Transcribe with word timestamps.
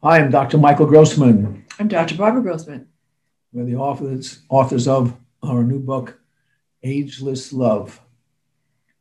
Hi, 0.00 0.20
I'm 0.20 0.30
Dr. 0.30 0.58
Michael 0.58 0.86
Grossman. 0.86 1.64
I'm 1.80 1.88
Dr. 1.88 2.16
Barbara 2.16 2.40
Grossman. 2.40 2.86
We're 3.52 3.64
the 3.64 3.74
authors, 3.74 4.42
authors 4.48 4.86
of 4.86 5.16
our 5.42 5.64
new 5.64 5.80
book, 5.80 6.20
Ageless 6.84 7.52
Love 7.52 8.00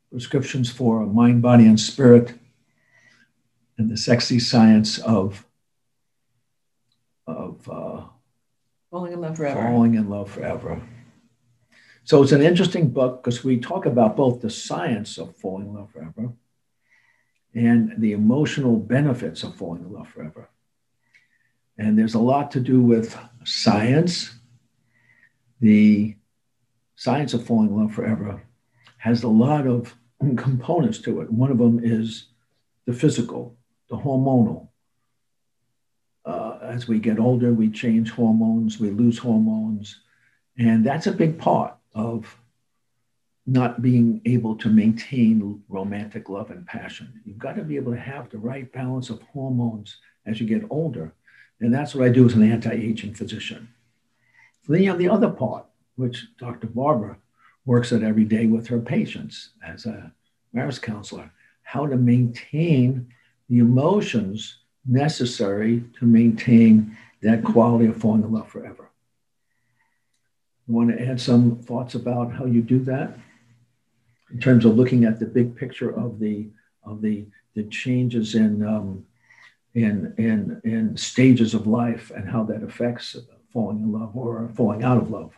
Prescriptions 0.09 0.71
for 0.71 1.05
Mind, 1.05 1.43
Body, 1.43 1.67
and 1.67 1.79
Spirit, 1.79 2.33
and 3.77 3.91
the 3.91 3.95
Sexy 3.95 4.39
Science 4.39 4.97
of, 4.97 5.45
of 7.27 7.69
uh, 7.69 8.01
Falling 8.89 9.13
in 9.13 9.21
Love 9.21 9.37
Forever. 9.37 9.61
Falling 9.61 9.93
in 9.93 10.09
Love 10.09 10.31
Forever. 10.31 10.81
So 12.05 12.23
it's 12.23 12.31
an 12.31 12.41
interesting 12.41 12.89
book 12.89 13.21
because 13.21 13.43
we 13.43 13.59
talk 13.59 13.85
about 13.85 14.17
both 14.17 14.41
the 14.41 14.49
science 14.49 15.19
of 15.19 15.35
falling 15.35 15.67
in 15.67 15.73
love 15.75 15.91
forever 15.91 16.33
and 17.53 17.93
the 17.99 18.13
emotional 18.13 18.77
benefits 18.77 19.43
of 19.43 19.55
falling 19.55 19.83
in 19.83 19.93
love 19.93 20.07
forever. 20.07 20.49
And 21.77 21.97
there's 21.97 22.15
a 22.15 22.19
lot 22.19 22.51
to 22.51 22.59
do 22.59 22.81
with 22.81 23.17
science. 23.43 24.33
The 25.61 26.15
science 26.95 27.33
of 27.33 27.45
falling 27.45 27.69
in 27.69 27.77
love 27.77 27.93
forever 27.93 28.41
has 28.97 29.23
a 29.23 29.27
lot 29.27 29.67
of 29.67 29.95
components 30.37 30.99
to 30.99 31.21
it. 31.21 31.31
One 31.31 31.51
of 31.51 31.57
them 31.57 31.79
is 31.83 32.25
the 32.85 32.93
physical, 32.93 33.55
the 33.89 33.97
hormonal. 33.97 34.69
Uh, 36.25 36.57
as 36.61 36.87
we 36.87 36.99
get 36.99 37.19
older, 37.19 37.53
we 37.53 37.69
change 37.69 38.11
hormones, 38.11 38.79
we 38.79 38.89
lose 38.89 39.17
hormones, 39.17 40.01
and 40.57 40.85
that's 40.85 41.07
a 41.07 41.11
big 41.11 41.37
part 41.37 41.75
of 41.93 42.37
not 43.45 43.81
being 43.81 44.21
able 44.25 44.55
to 44.57 44.67
maintain 44.67 45.63
romantic 45.69 46.27
love 46.27 46.51
and 46.51 46.65
passion. 46.67 47.21
You've 47.23 47.37
got 47.37 47.55
to 47.55 47.63
be 47.63 47.77
able 47.77 47.93
to 47.93 47.99
have 47.99 48.29
the 48.29 48.37
right 48.37 48.69
balance 48.73 49.09
of 49.09 49.21
hormones 49.21 49.97
as 50.25 50.41
you 50.41 50.45
get 50.45 50.67
older 50.69 51.13
and 51.59 51.73
that's 51.73 51.95
what 51.95 52.05
I 52.05 52.09
do 52.09 52.25
as 52.25 52.33
an 52.33 52.49
anti 52.49 52.71
aging 52.71 53.13
physician. 53.13 53.69
So 54.65 54.73
then 54.73 54.83
you 54.83 54.89
have 54.89 54.99
the 54.99 55.09
other 55.09 55.29
part, 55.29 55.65
which 55.95 56.27
Dr. 56.37 56.67
Barbara 56.67 57.17
works 57.65 57.91
at 57.91 58.03
every 58.03 58.25
day 58.25 58.45
with 58.45 58.67
her 58.67 58.79
patients 58.79 59.51
as 59.65 59.85
a 59.85 60.11
marriage 60.53 60.81
counselor 60.81 61.31
how 61.63 61.85
to 61.85 61.97
maintain 61.97 63.05
the 63.49 63.59
emotions 63.59 64.59
necessary 64.85 65.83
to 65.99 66.05
maintain 66.05 66.97
that 67.21 67.43
quality 67.43 67.87
of 67.87 67.97
falling 67.97 68.23
in 68.23 68.31
love 68.31 68.47
forever. 68.47 68.89
You 70.65 70.75
want 70.75 70.91
to 70.91 71.05
add 71.05 71.19
some 71.19 71.57
thoughts 71.57 71.95
about 71.95 72.31
how 72.31 72.45
you 72.45 72.61
do 72.61 72.79
that 72.85 73.17
in 74.31 74.39
terms 74.39 74.63
of 74.63 74.77
looking 74.77 75.03
at 75.03 75.19
the 75.19 75.25
big 75.25 75.57
picture 75.57 75.89
of 75.89 76.19
the 76.19 76.47
of 76.83 77.01
the 77.01 77.25
the 77.53 77.63
changes 77.63 78.35
in 78.35 78.65
um, 78.65 79.05
in, 79.77 80.11
in, 80.17 80.59
in 80.63 80.97
stages 80.97 81.53
of 81.53 81.67
life 81.67 82.11
and 82.15 82.27
how 82.27 82.43
that 82.43 82.63
affects 82.63 83.15
falling 83.53 83.77
in 83.77 83.91
love 83.91 84.17
or 84.17 84.49
falling 84.55 84.83
out 84.83 84.97
of 84.97 85.11
love. 85.11 85.33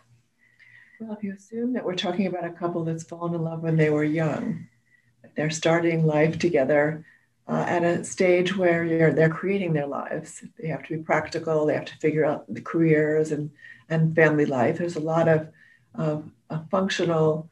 Well, 1.00 1.11
if 1.11 1.23
you 1.23 1.33
assume 1.33 1.73
that 1.73 1.83
we're 1.83 1.95
talking 1.95 2.25
about 2.25 2.45
a 2.45 2.50
couple 2.50 2.85
that's 2.85 3.03
fallen 3.03 3.35
in 3.35 3.41
love 3.41 3.63
when 3.63 3.75
they 3.75 3.89
were 3.89 4.05
young, 4.05 4.67
they're 5.35 5.50
starting 5.50 6.05
life 6.05 6.39
together 6.39 7.05
uh, 7.50 7.66
at 7.67 7.83
a 7.83 8.05
stage 8.05 8.55
where 8.55 9.11
they're 9.13 9.29
creating 9.29 9.73
their 9.73 9.88
lives. 9.88 10.41
They 10.57 10.69
have 10.69 10.83
to 10.83 10.97
be 10.97 11.03
practical. 11.03 11.66
They 11.66 11.73
have 11.73 11.85
to 11.85 11.97
figure 11.97 12.23
out 12.23 12.45
the 12.53 12.61
careers 12.61 13.33
and, 13.33 13.51
and 13.89 14.16
family 14.16 14.45
life. 14.45 14.77
There's 14.77 14.95
a 14.95 15.01
lot 15.01 15.27
of, 15.27 15.50
of 15.95 16.23
a 16.50 16.61
functional 16.71 17.50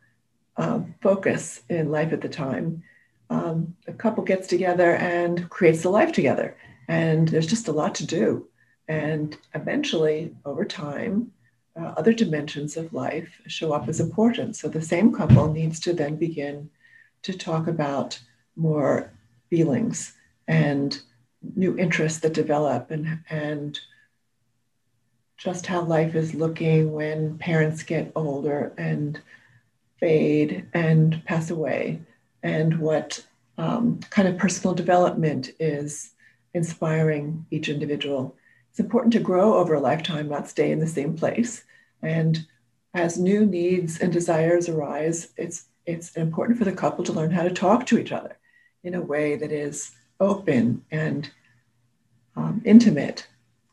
uh, 0.55 0.81
focus 1.01 1.63
in 1.69 1.91
life 1.91 2.13
at 2.13 2.21
the 2.21 2.29
time. 2.29 2.83
Um, 3.29 3.75
a 3.87 3.93
couple 3.93 4.23
gets 4.23 4.47
together 4.47 4.95
and 4.95 5.49
creates 5.49 5.83
a 5.83 5.89
life 5.89 6.13
together. 6.13 6.55
And 6.87 7.27
there's 7.27 7.47
just 7.47 7.67
a 7.67 7.73
lot 7.73 7.95
to 7.95 8.05
do. 8.05 8.47
And 8.87 9.37
eventually, 9.53 10.35
over 10.45 10.63
time, 10.65 11.31
uh, 11.79 11.93
other 11.97 12.13
dimensions 12.13 12.77
of 12.77 12.93
life 12.93 13.41
show 13.47 13.73
up 13.73 13.87
as 13.87 13.99
important. 13.99 14.55
So 14.55 14.67
the 14.67 14.81
same 14.81 15.13
couple 15.13 15.51
needs 15.51 15.79
to 15.81 15.93
then 15.93 16.15
begin 16.15 16.69
to 17.23 17.37
talk 17.37 17.67
about 17.67 18.19
more 18.55 19.11
feelings 19.49 20.13
and 20.47 20.99
new 21.55 21.77
interests 21.77 22.19
that 22.19 22.33
develop 22.33 22.89
and, 22.91 23.19
and 23.29 23.79
just 25.37 25.67
how 25.67 25.81
life 25.81 26.15
is 26.15 26.33
looking 26.33 26.93
when 26.93 27.37
parents 27.37 27.83
get 27.83 28.11
older 28.15 28.73
and 28.77 29.21
fade 29.99 30.65
and 30.73 31.23
pass 31.25 31.49
away, 31.49 31.99
and 32.43 32.79
what 32.79 33.23
um, 33.57 33.99
kind 34.09 34.27
of 34.27 34.37
personal 34.37 34.73
development 34.73 35.51
is 35.59 36.11
inspiring 36.57 37.45
each 37.51 37.69
individual. 37.69 38.35
It's 38.69 38.79
important 38.79 39.13
to 39.13 39.19
grow 39.19 39.55
over 39.55 39.73
a 39.73 39.79
lifetime, 39.79 40.27
not 40.27 40.49
stay 40.49 40.71
in 40.71 40.79
the 40.79 40.87
same 40.87 41.15
place. 41.15 41.63
And 42.01 42.45
as 42.93 43.17
new 43.17 43.45
needs 43.45 43.99
and 43.99 44.11
desires 44.11 44.67
arise, 44.67 45.29
it's 45.37 45.65
it's 45.85 46.15
important 46.17 46.57
for 46.59 46.65
the 46.65 46.73
couple 46.73 47.05
to 47.05 47.13
learn 47.13 47.31
how 47.31 47.43
to 47.43 47.49
talk 47.49 47.85
to 47.85 47.97
each 47.97 48.11
other 48.11 48.37
in 48.83 48.93
a 48.93 49.01
way 49.01 49.37
that 49.37 49.53
is 49.53 49.91
open 50.19 50.83
and 50.91 51.31
um, 52.35 52.61
intimate 52.65 53.27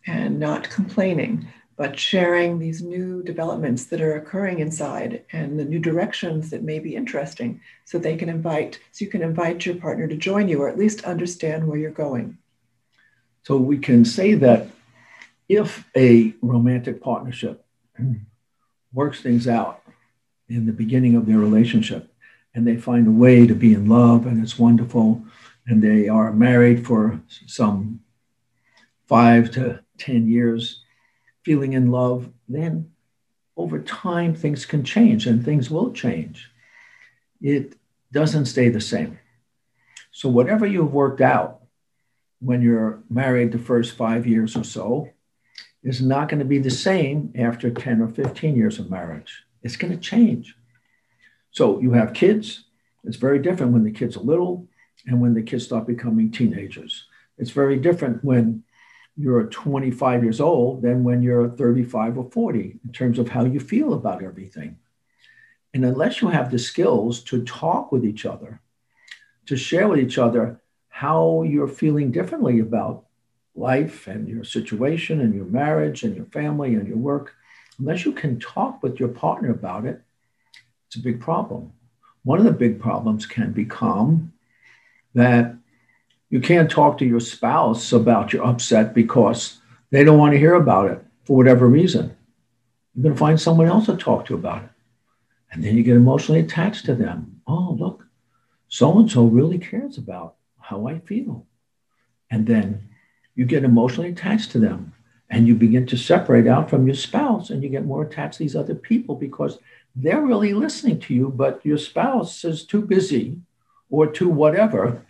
and 0.07 0.39
not 0.39 0.71
complaining, 0.71 1.47
but 1.77 1.99
sharing 1.99 2.59
these 2.59 2.83
new 2.83 3.23
developments 3.23 3.87
that 3.87 4.01
are 4.01 4.17
occurring 4.17 4.61
inside 4.61 5.25
and 5.33 5.59
the 5.59 5.65
new 5.65 5.81
directions 5.81 6.51
that 6.51 6.63
may 6.63 6.79
be 6.79 6.95
interesting 6.95 7.61
so 7.85 7.99
they 7.99 8.17
can 8.17 8.29
invite, 8.29 8.79
so 8.93 9.05
you 9.05 9.11
can 9.11 9.23
invite 9.23 9.67
your 9.67 9.75
partner 9.77 10.07
to 10.07 10.17
join 10.17 10.49
you 10.49 10.63
or 10.63 10.69
at 10.69 10.79
least 10.79 11.05
understand 11.05 11.67
where 11.67 11.79
you're 11.79 11.91
going. 11.91 12.39
So 13.45 13.59
we 13.59 13.77
can 13.77 14.07
say 14.07 14.35
that 14.37 14.69
if 15.51 15.87
a 15.95 16.35
romantic 16.41 17.03
partnership 17.03 17.63
works 18.93 19.21
things 19.21 19.47
out 19.47 19.83
in 20.49 20.65
the 20.65 20.73
beginning 20.73 21.15
of 21.15 21.27
their 21.27 21.39
relationship 21.39 22.11
and 22.55 22.67
they 22.67 22.77
find 22.77 23.07
a 23.07 23.11
way 23.11 23.47
to 23.47 23.55
be 23.55 23.75
in 23.75 23.87
love 23.87 24.27
and 24.27 24.43
it's 24.43 24.59
wonderful 24.59 25.23
and 25.67 25.83
they 25.83 26.09
are 26.09 26.33
married 26.33 26.87
for 26.87 27.21
some 27.47 28.01
five 29.07 29.51
to 29.51 29.81
10 29.99 30.27
years, 30.27 30.83
feeling 31.43 31.75
in 31.75 31.91
love, 31.91 32.31
then 32.49 32.93
over 33.59 33.79
time 33.79 34.35
things 34.35 34.65
can 34.65 34.83
change 34.85 35.27
and 35.27 35.45
things 35.45 35.71
will 35.71 35.93
change. 35.93 36.51
It 37.43 37.77
doesn't 38.11 38.47
stay 38.47 38.71
the 38.71 38.81
same. 38.81 39.19
So, 40.13 40.31
whatever 40.31 40.65
you've 40.65 40.95
worked 40.95 41.21
out 41.21 41.64
when 42.45 42.61
you're 42.61 43.03
married 43.09 43.53
the 43.53 43.59
first 43.59 43.97
five 43.97 44.27
years 44.27 44.55
or 44.55 44.65
so 44.65 45.09
is 45.83 46.03
not 46.03 46.29
going 46.29 46.41
to 46.41 46.45
be 46.45 46.59
the 46.59 46.71
same 46.71 47.33
after 47.39 47.71
10 47.71 48.03
or 48.03 48.09
15 48.09 48.55
years 48.55 48.79
of 48.79 48.91
marriage. 48.91 49.45
It's 49.63 49.77
going 49.77 49.93
to 49.93 49.99
change. 49.99 50.55
So 51.53 51.81
you 51.81 51.93
have 51.93 52.13
kids. 52.13 52.65
It's 53.03 53.17
very 53.17 53.39
different 53.39 53.73
when 53.73 53.85
the 53.85 53.91
kids 53.91 54.17
are 54.17 54.21
little 54.21 54.69
and 55.07 55.21
when 55.21 55.33
the 55.33 55.43
kids 55.43 55.65
start 55.65 55.87
becoming 55.87 56.31
teenagers. 56.31 57.07
It's 57.39 57.51
very 57.51 57.79
different 57.79 58.23
when 58.23 58.63
you're 59.17 59.45
25 59.45 60.23
years 60.23 60.41
old 60.41 60.83
than 60.83 61.03
when 61.03 61.23
you're 61.23 61.49
35 61.49 62.19
or 62.19 62.31
40 62.31 62.81
in 62.85 62.93
terms 62.93 63.19
of 63.19 63.31
how 63.31 63.45
you 63.45 63.61
feel 63.61 63.95
about 63.95 64.23
everything. 64.23 64.77
And 65.73 65.85
unless 65.85 66.21
you 66.21 66.29
have 66.29 66.51
the 66.51 66.59
skills 66.59 67.23
to 67.25 67.43
talk 67.45 67.91
with 67.91 68.05
each 68.05 68.27
other, 68.27 68.61
to 69.47 69.57
share 69.57 69.89
with 69.89 70.01
each 70.01 70.19
other 70.19 70.61
how 70.95 71.43
you're 71.43 71.67
feeling 71.67 72.13
differently 72.13 72.61
about 72.61 73.05
life 73.57 74.07
and 74.07 74.29
your 74.29 74.45
situation 74.45 75.21
and 75.21 75.35
your 75.35 75.45
marriage 75.45 76.05
and 76.05 76.15
your 76.15 76.27
family 76.27 76.77
and 76.77 76.87
your 76.87 76.97
work, 76.97 77.35
unless 77.81 78.05
you 78.05 78.13
can 78.13 78.39
talk 78.39 78.81
with 78.81 79.01
your 79.01 79.09
partner 79.09 79.51
about 79.51 79.85
it, 79.87 80.01
it's 80.87 80.95
a 80.95 81.01
big 81.01 81.21
problem. 81.21 81.73
One 82.23 82.39
of 82.39 82.45
the 82.45 82.53
big 82.53 82.79
problems 82.79 83.27
can 83.27 83.51
become 83.51 84.35
that 85.15 85.57
you 86.31 86.39
can't 86.39 86.71
talk 86.71 86.97
to 86.99 87.05
your 87.05 87.19
spouse 87.19 87.93
about 87.93 88.33
your 88.33 88.47
upset 88.47 88.95
because 88.95 89.59
they 89.91 90.05
don't 90.05 90.19
want 90.19 90.35
to 90.35 90.39
hear 90.39 90.55
about 90.55 90.93
it 90.93 91.05
for 91.25 91.37
whatever 91.37 91.67
reason. 91.67 92.17
You're 92.95 93.03
going 93.03 93.15
to 93.17 93.19
find 93.19 93.41
someone 93.41 93.67
else 93.67 93.87
to 93.87 93.97
talk 93.97 94.27
to 94.27 94.35
about 94.35 94.63
it. 94.63 94.71
And 95.51 95.65
then 95.65 95.77
you 95.77 95.83
get 95.83 95.97
emotionally 95.97 96.39
attached 96.39 96.85
to 96.87 96.95
them. 96.95 97.41
Oh, 97.49 97.77
look, 97.81 98.07
so 98.69 98.97
and 98.97 99.11
so 99.11 99.25
really 99.25 99.59
cares 99.59 99.99
about 99.99 100.37
how 100.65 100.87
I 100.87 100.99
feel. 100.99 101.47
And 102.31 102.47
then 102.47 102.89
you 103.35 103.45
get 103.45 103.65
emotionally 103.65 104.11
attached 104.11 104.51
to 104.53 104.59
them 104.59 104.95
and 105.29 105.47
you 105.47 105.55
begin 105.55 105.87
to 105.87 105.97
separate 105.97 106.47
out 106.47 106.71
from 106.71 106.87
your 106.87 106.97
spouse 106.97 107.51
and 107.51 107.63
you 107.63 107.69
get 107.69 107.85
more 107.85 108.03
attached 108.03 108.39
to 108.39 108.45
these 108.45 108.57
other 108.57 108.75
people 108.75 109.15
because 109.15 109.59
they're 109.95 110.23
really 110.23 110.55
listening 110.55 110.99
to 111.01 111.15
you, 111.15 111.29
but 111.29 111.65
your 111.65 111.79
spouse 111.79 112.45
is 112.45 112.65
too 112.65 112.83
busy 112.83 113.37
or 113.91 114.07
too 114.07 114.29
whatever. 114.29 115.05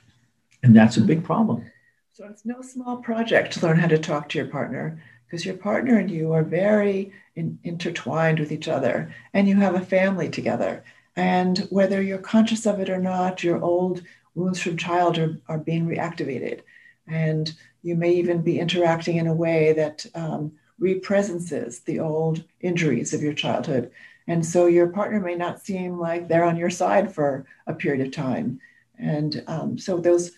And 0.62 0.74
that's 0.74 0.96
a 0.96 1.02
big 1.02 1.24
problem. 1.24 1.70
So 2.12 2.26
it's 2.26 2.44
no 2.44 2.60
small 2.60 2.96
project 2.96 3.52
to 3.54 3.66
learn 3.66 3.78
how 3.78 3.88
to 3.88 3.98
talk 3.98 4.28
to 4.30 4.38
your 4.38 4.48
partner 4.48 5.00
because 5.26 5.44
your 5.44 5.56
partner 5.56 5.98
and 5.98 6.10
you 6.10 6.32
are 6.32 6.42
very 6.42 7.12
in, 7.36 7.58
intertwined 7.64 8.38
with 8.38 8.52
each 8.52 8.68
other 8.68 9.14
and 9.32 9.48
you 9.48 9.56
have 9.56 9.74
a 9.74 9.80
family 9.80 10.28
together. 10.28 10.84
And 11.16 11.58
whether 11.70 12.02
you're 12.02 12.18
conscious 12.18 12.66
of 12.66 12.80
it 12.80 12.90
or 12.90 12.98
not, 12.98 13.44
your 13.44 13.62
old 13.62 14.02
wounds 14.34 14.60
from 14.60 14.76
childhood 14.76 15.40
are, 15.48 15.54
are 15.54 15.58
being 15.58 15.86
reactivated. 15.86 16.60
And 17.06 17.52
you 17.82 17.96
may 17.96 18.12
even 18.12 18.42
be 18.42 18.58
interacting 18.58 19.16
in 19.16 19.26
a 19.26 19.34
way 19.34 19.72
that 19.74 20.06
um, 20.14 20.52
represences 20.78 21.80
the 21.80 22.00
old 22.00 22.44
injuries 22.60 23.12
of 23.14 23.22
your 23.22 23.34
childhood. 23.34 23.90
And 24.26 24.44
so 24.44 24.66
your 24.66 24.88
partner 24.88 25.20
may 25.20 25.34
not 25.34 25.64
seem 25.64 25.98
like 25.98 26.28
they're 26.28 26.44
on 26.44 26.56
your 26.56 26.70
side 26.70 27.14
for 27.14 27.46
a 27.66 27.74
period 27.74 28.06
of 28.06 28.12
time. 28.12 28.60
And 28.98 29.42
um, 29.46 29.78
so 29.78 29.98
those 29.98 30.32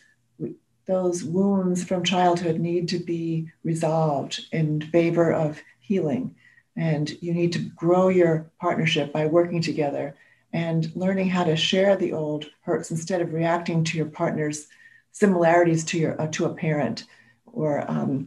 those 0.86 1.24
wounds 1.24 1.82
from 1.82 2.04
childhood 2.04 2.60
need 2.60 2.88
to 2.88 2.98
be 2.98 3.50
resolved 3.64 4.46
in 4.52 4.80
favor 4.80 5.32
of 5.32 5.60
healing. 5.80 6.36
And 6.76 7.10
you 7.20 7.34
need 7.34 7.52
to 7.54 7.58
grow 7.58 8.08
your 8.08 8.48
partnership 8.60 9.12
by 9.12 9.26
working 9.26 9.60
together 9.60 10.14
and 10.56 10.90
learning 10.96 11.28
how 11.28 11.44
to 11.44 11.54
share 11.54 11.96
the 11.96 12.14
old 12.14 12.46
hurts 12.62 12.90
instead 12.90 13.20
of 13.20 13.34
reacting 13.34 13.84
to 13.84 13.98
your 13.98 14.06
partner's 14.06 14.68
similarities 15.12 15.84
to 15.84 15.98
your 15.98 16.18
uh, 16.18 16.26
to 16.28 16.46
a 16.46 16.54
parent 16.54 17.04
or 17.44 17.84
um, 17.90 18.24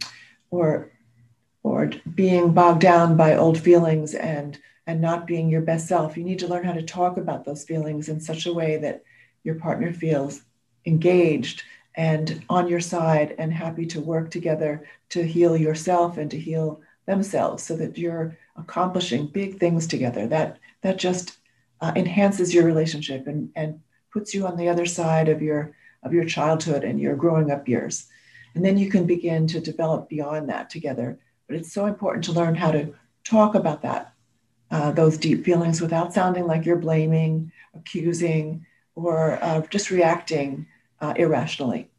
or 0.51 0.91
or 1.63 1.89
being 2.13 2.53
bogged 2.53 2.81
down 2.81 3.17
by 3.17 3.35
old 3.35 3.59
feelings 3.59 4.13
and 4.13 4.59
and 4.85 5.01
not 5.01 5.25
being 5.25 5.49
your 5.49 5.61
best 5.61 5.87
self. 5.87 6.15
You 6.15 6.23
need 6.23 6.37
to 6.39 6.47
learn 6.47 6.63
how 6.63 6.73
to 6.73 6.83
talk 6.83 7.17
about 7.17 7.45
those 7.45 7.63
feelings 7.63 8.09
in 8.09 8.19
such 8.19 8.45
a 8.45 8.53
way 8.53 8.77
that 8.77 9.01
your 9.43 9.55
partner 9.55 9.91
feels 9.91 10.43
engaged 10.85 11.63
and 11.95 12.45
on 12.47 12.67
your 12.67 12.79
side 12.79 13.33
and 13.39 13.51
happy 13.51 13.87
to 13.87 13.99
work 13.99 14.29
together 14.29 14.85
to 15.09 15.25
heal 15.25 15.57
yourself 15.57 16.19
and 16.19 16.29
to 16.29 16.39
heal 16.39 16.79
themselves 17.07 17.63
so 17.63 17.75
that 17.75 17.97
you're 17.97 18.37
accomplishing 18.55 19.25
big 19.25 19.59
things 19.59 19.87
together. 19.87 20.27
That 20.27 20.59
that 20.83 20.97
just 20.97 21.38
uh, 21.81 21.91
enhances 21.95 22.53
your 22.53 22.65
relationship 22.65 23.27
and, 23.27 23.49
and 23.55 23.79
puts 24.11 24.33
you 24.33 24.45
on 24.45 24.57
the 24.57 24.67
other 24.67 24.85
side 24.85 25.29
of 25.29 25.41
your 25.41 25.75
of 26.01 26.13
your 26.13 26.23
childhood 26.23 26.83
and 26.83 26.99
your 26.99 27.15
growing 27.15 27.51
up 27.51 27.67
years. 27.67 28.07
And 28.55 28.63
then 28.63 28.77
you 28.77 28.89
can 28.89 29.05
begin 29.05 29.47
to 29.47 29.59
develop 29.59 30.07
beyond 30.07 30.47
that 30.49 30.69
together. 30.69 31.19
But 31.47 31.57
it's 31.57 31.73
so 31.73 31.87
important 31.87 32.23
to 32.25 32.31
learn 32.31 32.55
how 32.55 32.71
to 32.71 32.93
talk 33.25 33.53
about 33.53 33.81
that 33.81 34.13
uh, 34.71 34.91
those 34.91 35.17
deep 35.17 35.43
feelings 35.43 35.81
without 35.81 36.13
sounding 36.13 36.45
like 36.45 36.65
you're 36.65 36.77
blaming 36.77 37.51
accusing 37.75 38.65
or 38.95 39.43
uh, 39.43 39.61
just 39.69 39.89
reacting 39.89 40.67
uh, 41.01 41.13
irrationally. 41.15 41.89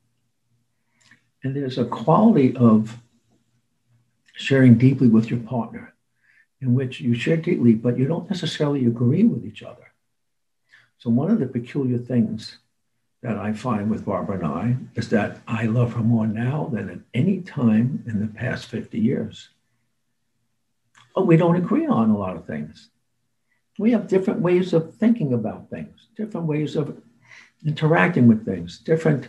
And 1.42 1.56
there's 1.56 1.78
a 1.78 1.84
quality 1.84 2.54
of 2.56 2.98
sharing 4.34 4.76
deeply 4.76 5.08
with 5.08 5.30
your 5.30 5.40
partner 5.40 5.94
in 6.60 6.74
which 6.74 7.00
you 7.00 7.14
share 7.14 7.36
deeply, 7.36 7.74
but 7.74 7.98
you 7.98 8.06
don't 8.06 8.28
necessarily 8.28 8.86
agree 8.86 9.24
with 9.24 9.44
each 9.44 9.62
other. 9.62 9.92
So, 10.98 11.10
one 11.10 11.30
of 11.30 11.38
the 11.38 11.46
peculiar 11.46 11.98
things 11.98 12.58
that 13.22 13.36
I 13.36 13.52
find 13.52 13.90
with 13.90 14.04
Barbara 14.04 14.36
and 14.36 14.46
I 14.46 14.76
is 14.94 15.08
that 15.10 15.38
I 15.46 15.64
love 15.66 15.94
her 15.94 16.02
more 16.02 16.26
now 16.26 16.70
than 16.72 16.88
at 16.90 16.98
any 17.12 17.40
time 17.40 18.02
in 18.06 18.20
the 18.20 18.26
past 18.26 18.66
50 18.66 18.98
years. 18.98 19.50
But 21.14 21.26
we 21.26 21.36
don't 21.36 21.56
agree 21.56 21.86
on 21.86 22.10
a 22.10 22.16
lot 22.16 22.36
of 22.36 22.46
things. 22.46 22.88
We 23.78 23.92
have 23.92 24.08
different 24.08 24.40
ways 24.40 24.72
of 24.72 24.94
thinking 24.94 25.32
about 25.32 25.70
things, 25.70 26.08
different 26.16 26.46
ways 26.46 26.76
of 26.76 27.00
interacting 27.64 28.26
with 28.26 28.44
things, 28.44 28.78
different 28.78 29.28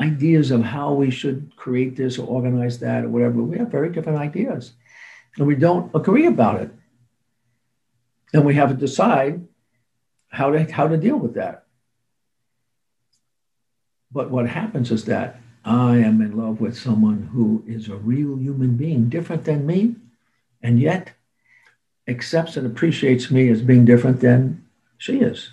ideas 0.00 0.50
of 0.50 0.62
how 0.62 0.92
we 0.92 1.10
should 1.10 1.54
create 1.56 1.96
this 1.96 2.18
or 2.18 2.26
organize 2.26 2.78
that 2.80 3.04
or 3.04 3.08
whatever. 3.08 3.42
We 3.42 3.58
have 3.58 3.68
very 3.68 3.90
different 3.90 4.18
ideas 4.18 4.72
and 5.36 5.46
we 5.46 5.54
don't 5.54 5.94
agree 5.94 6.26
about 6.26 6.60
it. 6.60 6.70
And 8.32 8.44
we 8.44 8.54
have 8.54 8.70
to 8.70 8.76
decide 8.76 9.46
how 10.28 10.50
to, 10.50 10.70
how 10.70 10.88
to 10.88 10.96
deal 10.96 11.16
with 11.16 11.34
that. 11.34 11.64
But 14.12 14.30
what 14.30 14.48
happens 14.48 14.90
is 14.90 15.04
that 15.06 15.40
I 15.64 15.98
am 15.98 16.20
in 16.20 16.36
love 16.36 16.60
with 16.60 16.76
someone 16.76 17.30
who 17.32 17.62
is 17.66 17.88
a 17.88 17.96
real 17.96 18.36
human 18.36 18.76
being, 18.76 19.08
different 19.08 19.44
than 19.44 19.66
me, 19.66 19.96
and 20.62 20.80
yet 20.80 21.12
accepts 22.08 22.56
and 22.56 22.66
appreciates 22.66 23.30
me 23.30 23.48
as 23.48 23.62
being 23.62 23.84
different 23.84 24.20
than 24.20 24.64
she 24.98 25.20
is. 25.20 25.50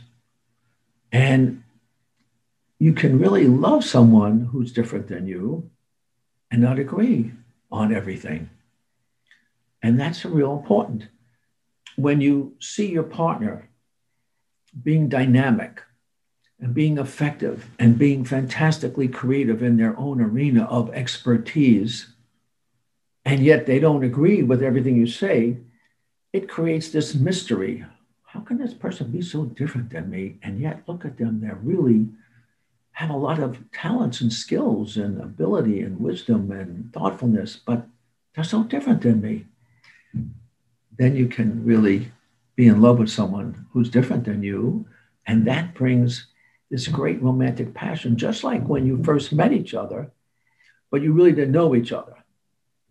And 1.12 1.64
you 2.80 2.94
can 2.94 3.20
really 3.20 3.48
love 3.48 3.84
someone 3.84 4.46
who's 4.52 4.72
different 4.72 5.08
than 5.08 5.28
you 5.28 5.70
and 6.52 6.62
not 6.62 6.80
agree 6.80 7.32
on 7.72 7.94
everything. 7.94 8.50
And 9.88 9.98
that's 9.98 10.26
real 10.26 10.52
important. 10.52 11.08
When 11.96 12.20
you 12.20 12.58
see 12.60 12.92
your 12.92 13.04
partner 13.04 13.70
being 14.84 15.08
dynamic 15.08 15.82
and 16.60 16.74
being 16.74 16.98
effective 16.98 17.70
and 17.80 17.98
being 17.98 18.26
fantastically 18.26 19.08
creative 19.08 19.64
in 19.64 19.78
their 19.78 19.98
own 19.98 20.20
arena 20.20 20.66
of 20.66 20.94
expertise, 20.94 22.14
and 23.24 23.46
yet 23.46 23.66
they 23.66 23.80
don't 23.80 24.04
agree 24.04 24.44
with 24.44 24.62
everything 24.62 24.98
you 24.98 25.08
say, 25.08 25.56
it 26.34 26.50
creates 26.50 26.90
this 26.90 27.16
mystery 27.16 27.86
how 28.26 28.42
can 28.42 28.58
this 28.58 28.74
person 28.74 29.10
be 29.10 29.22
so 29.22 29.46
different 29.46 29.90
than 29.90 30.10
me? 30.10 30.38
And 30.44 30.60
yet, 30.60 30.84
look 30.86 31.06
at 31.06 31.18
them, 31.18 31.40
they're 31.40 31.56
really 31.64 32.10
have 32.92 33.10
a 33.10 33.16
lot 33.16 33.40
of 33.40 33.58
talents 33.72 34.20
and 34.20 34.34
skills 34.34 34.98
and 34.98 35.22
ability 35.22 35.80
and 35.80 35.98
wisdom 35.98 36.52
and 36.52 36.92
thoughtfulness, 36.92 37.56
but 37.56 37.88
they're 38.36 38.44
so 38.44 38.64
different 38.64 39.02
than 39.02 39.22
me. 39.22 39.46
Then 40.98 41.16
you 41.16 41.28
can 41.28 41.64
really 41.64 42.12
be 42.56 42.68
in 42.68 42.82
love 42.82 43.00
with 43.00 43.10
someone 43.10 43.68
who's 43.72 43.90
different 43.90 44.26
than 44.26 44.44
you. 44.44 44.86
And 45.26 45.46
that 45.48 45.76
brings 45.76 46.28
this 46.70 46.88
great 46.88 47.22
romantic 47.22 47.74
passion, 47.74 48.18
just 48.18 48.44
like 48.44 48.66
when 48.68 48.86
you 48.86 49.04
first 49.04 49.32
met 49.32 49.54
each 49.54 49.74
other, 49.74 50.12
but 50.92 51.02
you 51.02 51.14
really 51.14 51.32
didn't 51.32 51.52
know 51.52 51.76
each 51.76 51.92
other, 51.92 52.16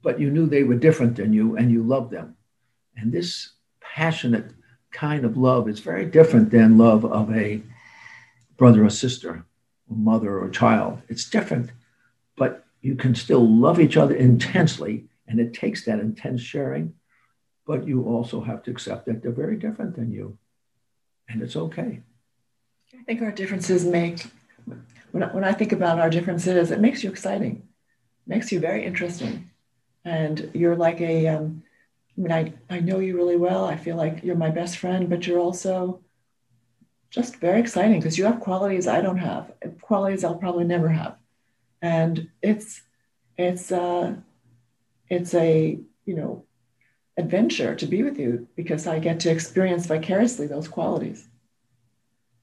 but 0.02 0.20
you 0.20 0.30
knew 0.30 0.46
they 0.46 0.62
were 0.62 0.76
different 0.76 1.16
than 1.16 1.32
you 1.32 1.56
and 1.56 1.70
you 1.70 1.82
loved 1.82 2.10
them. 2.10 2.36
And 2.96 3.12
this 3.12 3.50
passionate 3.80 4.52
kind 4.92 5.24
of 5.24 5.36
love 5.36 5.68
is 5.68 5.80
very 5.80 6.06
different 6.06 6.50
than 6.50 6.78
love 6.78 7.04
of 7.04 7.30
a 7.34 7.62
brother 8.56 8.84
or 8.84 8.90
sister, 8.90 9.44
or 9.90 9.96
mother 9.96 10.38
or 10.38 10.48
child. 10.48 11.02
It's 11.08 11.28
different, 11.28 11.70
but 12.36 12.64
you 12.80 12.94
can 12.94 13.14
still 13.14 13.46
love 13.46 13.78
each 13.78 13.96
other 13.96 14.14
intensely, 14.14 15.04
and 15.26 15.38
it 15.38 15.52
takes 15.52 15.84
that 15.84 16.00
intense 16.00 16.40
sharing. 16.40 16.94
But 17.66 17.86
you 17.86 18.04
also 18.04 18.40
have 18.40 18.62
to 18.64 18.70
accept 18.70 19.06
that 19.06 19.22
they're 19.22 19.32
very 19.32 19.56
different 19.56 19.96
than 19.96 20.12
you, 20.12 20.38
and 21.28 21.42
it's 21.42 21.56
okay. 21.56 22.02
I 22.94 23.02
think 23.04 23.22
our 23.22 23.32
differences 23.32 23.84
make, 23.84 24.24
when 25.10 25.22
I, 25.22 25.26
when 25.34 25.44
I 25.44 25.52
think 25.52 25.72
about 25.72 25.98
our 25.98 26.08
differences, 26.10 26.70
it 26.70 26.80
makes 26.80 27.02
you 27.02 27.10
exciting, 27.10 27.56
it 27.56 28.28
makes 28.28 28.52
you 28.52 28.60
very 28.60 28.84
interesting. 28.84 29.50
And 30.04 30.50
you're 30.54 30.76
like 30.76 31.00
a, 31.00 31.26
um, 31.26 31.64
I 32.16 32.20
mean, 32.20 32.32
I, 32.32 32.52
I 32.70 32.78
know 32.80 33.00
you 33.00 33.16
really 33.16 33.36
well. 33.36 33.64
I 33.64 33.76
feel 33.76 33.96
like 33.96 34.22
you're 34.22 34.36
my 34.36 34.50
best 34.50 34.78
friend, 34.78 35.10
but 35.10 35.26
you're 35.26 35.40
also 35.40 36.00
just 37.10 37.36
very 37.36 37.60
exciting 37.60 37.98
because 37.98 38.18
you 38.18 38.24
have 38.24 38.40
qualities 38.40 38.86
I 38.86 39.00
don't 39.00 39.18
have, 39.18 39.52
qualities 39.80 40.22
I'll 40.22 40.36
probably 40.36 40.64
never 40.64 40.88
have. 40.88 41.16
And 41.82 42.30
it's 42.42 42.82
it's 43.36 43.70
uh 43.70 44.14
it's 45.08 45.34
a 45.34 45.78
you 46.04 46.14
know 46.14 46.44
adventure 47.16 47.74
to 47.74 47.86
be 47.86 48.02
with 48.02 48.18
you 48.18 48.46
because 48.56 48.86
I 48.86 48.98
get 48.98 49.20
to 49.20 49.30
experience 49.30 49.86
vicariously 49.86 50.46
those 50.46 50.68
qualities. 50.68 51.26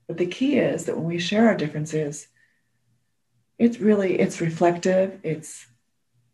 But 0.07 0.17
the 0.17 0.25
key 0.27 0.57
is 0.57 0.85
that 0.85 0.95
when 0.95 1.05
we 1.05 1.19
share 1.19 1.47
our 1.47 1.55
differences, 1.55 2.27
it's 3.57 3.79
really 3.79 4.19
it's 4.19 4.41
reflective, 4.41 5.19
it's 5.23 5.67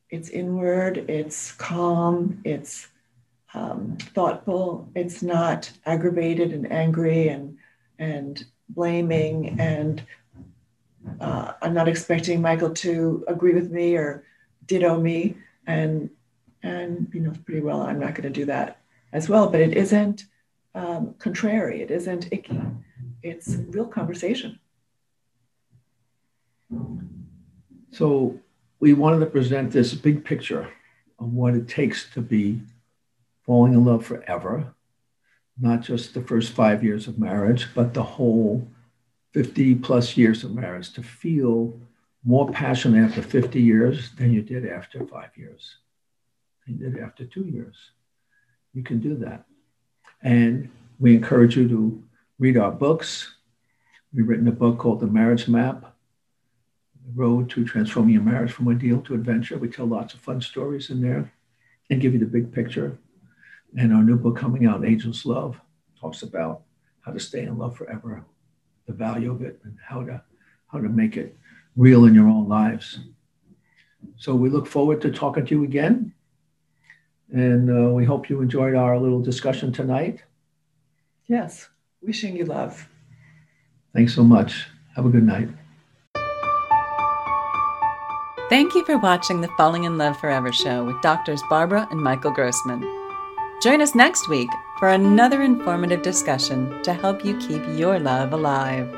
it's 0.10 0.30
inward, 0.30 0.98
it's 1.10 1.52
calm, 1.54 2.42
it's 2.44 2.88
um, 3.54 3.98
thoughtful. 4.16 4.90
It's 4.96 5.22
not 5.22 5.72
aggravated 5.86 6.54
and 6.54 6.72
angry 6.72 7.28
and 7.30 7.58
and 7.98 8.44
blaming. 8.70 9.60
And 9.60 10.04
uh, 11.20 11.54
I'm 11.62 11.74
not 11.74 11.88
expecting 11.88 12.42
Michael 12.42 12.72
to 12.72 13.24
agree 13.28 13.54
with 13.54 13.72
me 13.72 13.96
or 13.96 14.24
ditto 14.66 15.00
me. 15.00 15.36
And 15.68 16.10
and 16.64 17.10
you 17.14 17.22
know 17.22 17.34
pretty 17.46 17.62
well 17.62 17.82
I'm 17.82 18.00
not 18.00 18.16
going 18.16 18.32
to 18.32 18.40
do 18.40 18.46
that 18.46 18.82
as 19.14 19.30
well. 19.30 19.50
But 19.50 19.62
it 19.62 19.76
isn't 19.76 20.26
um, 20.76 21.16
contrary. 21.20 21.82
It 21.82 21.92
isn't 21.92 22.32
icky. 22.32 22.60
It's 23.24 23.56
real 23.70 23.86
conversation. 23.86 24.60
So 27.92 28.40
we 28.80 28.94
wanted 28.94 29.20
to 29.20 29.26
present 29.26 29.72
this 29.72 29.94
big 29.94 30.24
picture 30.24 30.72
of 31.20 31.34
what 31.34 31.56
it 31.56 31.68
takes 31.68 32.10
to 32.12 32.22
be 32.22 32.62
falling 33.46 33.74
in 33.74 33.84
love 33.84 34.06
forever, 34.06 34.74
not 35.60 35.82
just 35.82 36.14
the 36.14 36.22
first 36.22 36.54
five 36.54 36.84
years 36.84 37.08
of 37.08 37.20
marriage, 37.20 37.68
but 37.74 37.94
the 37.94 38.04
whole 38.04 38.68
50 39.34 39.76
plus 39.76 40.16
years 40.16 40.44
of 40.44 40.56
marriage 40.56 40.94
to 40.94 41.04
feel 41.04 41.78
more 42.24 42.50
passion 42.52 42.96
after 42.96 43.22
50 43.22 43.62
years 43.62 44.12
than 44.12 44.32
you 44.32 44.42
did 44.42 44.68
after 44.68 45.06
five 45.06 45.32
years. 45.36 45.78
You 46.70 46.76
did 46.76 47.00
after 47.00 47.26
two 47.26 47.46
years. 47.46 47.76
You 48.74 48.84
can 48.84 49.00
do 49.00 49.16
that. 49.18 49.46
And 50.22 50.70
we 51.00 51.16
encourage 51.16 51.58
you 51.58 51.68
to 51.68 52.04
read 52.38 52.58
our 52.58 52.72
books. 52.72 53.34
We've 54.14 54.28
written 54.28 54.48
a 54.48 54.52
book 54.52 54.78
called 54.78 55.00
The 55.00 55.08
Marriage 55.08 55.48
Map 55.48 55.96
The 57.06 57.12
Road 57.16 57.50
to 57.52 57.66
Transforming 57.66 58.14
Your 58.14 58.24
Marriage 58.24 58.52
from 58.52 58.68
Ordeal 58.68 59.02
to 59.02 59.16
Adventure. 59.16 59.58
We 59.58 59.70
tell 59.70 59.88
lots 59.88 60.14
of 60.14 60.20
fun 60.20 60.42
stories 60.42 60.92
in 60.92 61.02
there 61.02 61.32
and 61.90 62.00
give 62.00 62.14
you 62.14 62.20
the 62.20 62.28
big 62.28 62.54
picture. 62.54 63.00
And 63.76 63.92
our 63.92 64.04
new 64.04 64.16
book 64.16 64.38
coming 64.38 64.68
out, 64.68 64.86
Ageless 64.86 65.26
Love, 65.26 65.60
talks 66.00 66.22
about 66.22 66.62
how 67.02 67.12
to 67.12 67.20
stay 67.20 67.42
in 67.42 67.58
love 67.58 67.76
forever, 67.76 68.24
the 68.86 68.94
value 68.94 69.32
of 69.32 69.42
it, 69.42 69.60
and 69.64 69.76
how 69.84 70.04
to 70.04 70.22
how 70.68 70.80
to 70.80 70.90
make 70.90 71.18
it 71.18 71.36
real 71.76 72.06
in 72.06 72.14
your 72.14 72.28
own 72.28 72.48
lives. 72.48 73.00
So 74.18 74.36
we 74.36 74.50
look 74.50 74.68
forward 74.68 75.02
to 75.02 75.12
talking 75.12 75.48
to 75.48 75.56
you 75.56 75.64
again. 75.64 76.14
And 77.32 77.70
uh, 77.70 77.94
we 77.94 78.06
hope 78.06 78.30
you 78.30 78.42
enjoyed 78.42 78.76
our 78.76 78.98
little 78.98 79.22
discussion 79.22 79.72
tonight. 79.72 80.24
Yes. 81.28 81.70
Wishing 82.02 82.36
you 82.36 82.46
love. 82.46 82.88
Thanks 83.94 84.16
so 84.16 84.24
much. 84.24 84.68
Have 84.96 85.06
a 85.06 85.10
good 85.10 85.26
night. 85.26 85.50
Thank 88.50 88.74
you 88.74 88.84
for 88.84 88.98
watching 88.98 89.42
the 89.42 89.50
Falling 89.58 89.84
in 89.84 90.00
Love 90.00 90.20
Forever 90.20 90.52
show 90.52 90.84
with 90.84 91.00
doctors 91.04 91.42
Barbara 91.52 91.88
and 91.92 92.02
Michael 92.02 92.32
Grossman. 92.32 92.82
Join 93.62 93.80
us 93.80 93.94
next 93.94 94.28
week 94.28 94.50
for 94.80 94.90
another 94.90 95.44
informative 95.44 96.02
discussion 96.02 96.82
to 96.82 96.94
help 96.94 97.24
you 97.24 97.38
keep 97.38 97.62
your 97.78 98.00
love 98.00 98.34
alive. 98.34 98.90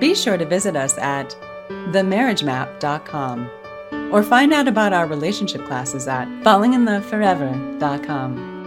Be 0.00 0.14
sure 0.14 0.38
to 0.38 0.46
visit 0.46 0.76
us 0.76 0.96
at 0.96 1.36
themarriagemap.com 1.68 3.50
or 4.10 4.22
find 4.22 4.52
out 4.52 4.68
about 4.68 4.92
our 4.92 5.06
relationship 5.06 5.64
classes 5.66 6.06
at 6.08 6.28
fallinginloveforever.com. 6.42 8.57